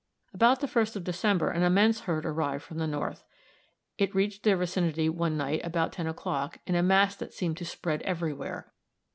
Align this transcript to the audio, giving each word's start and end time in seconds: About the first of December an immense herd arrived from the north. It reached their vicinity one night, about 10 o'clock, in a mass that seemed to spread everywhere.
About 0.33 0.61
the 0.61 0.67
first 0.67 0.95
of 0.95 1.03
December 1.03 1.51
an 1.51 1.61
immense 1.61 1.99
herd 1.99 2.25
arrived 2.25 2.63
from 2.63 2.79
the 2.79 2.87
north. 2.87 3.23
It 3.99 4.15
reached 4.15 4.41
their 4.41 4.57
vicinity 4.57 5.09
one 5.09 5.37
night, 5.37 5.61
about 5.63 5.93
10 5.93 6.07
o'clock, 6.07 6.57
in 6.65 6.73
a 6.73 6.81
mass 6.81 7.15
that 7.17 7.33
seemed 7.33 7.57
to 7.57 7.65
spread 7.65 8.01
everywhere. 8.01 8.73